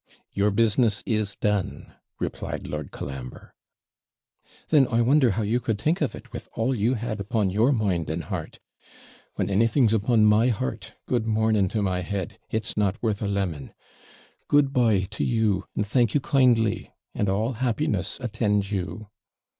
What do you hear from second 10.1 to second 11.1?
my heart,